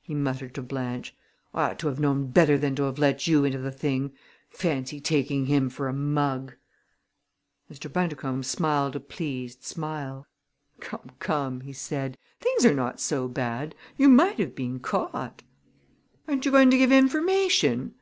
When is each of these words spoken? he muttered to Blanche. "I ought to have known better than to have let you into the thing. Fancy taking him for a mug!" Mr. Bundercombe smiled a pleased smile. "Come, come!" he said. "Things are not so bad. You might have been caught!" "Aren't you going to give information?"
he 0.00 0.14
muttered 0.14 0.54
to 0.54 0.62
Blanche. 0.62 1.14
"I 1.52 1.64
ought 1.72 1.78
to 1.80 1.88
have 1.88 2.00
known 2.00 2.28
better 2.28 2.56
than 2.56 2.74
to 2.76 2.84
have 2.84 2.98
let 2.98 3.26
you 3.26 3.44
into 3.44 3.58
the 3.58 3.70
thing. 3.70 4.14
Fancy 4.48 4.98
taking 4.98 5.44
him 5.44 5.68
for 5.68 5.88
a 5.88 5.92
mug!" 5.92 6.54
Mr. 7.70 7.92
Bundercombe 7.92 8.44
smiled 8.46 8.96
a 8.96 9.00
pleased 9.00 9.62
smile. 9.64 10.26
"Come, 10.80 11.10
come!" 11.18 11.60
he 11.60 11.74
said. 11.74 12.16
"Things 12.40 12.64
are 12.64 12.72
not 12.74 12.98
so 12.98 13.28
bad. 13.28 13.74
You 13.98 14.08
might 14.08 14.38
have 14.38 14.54
been 14.54 14.80
caught!" 14.80 15.42
"Aren't 16.26 16.46
you 16.46 16.50
going 16.50 16.70
to 16.70 16.78
give 16.78 16.90
information?" 16.90 17.94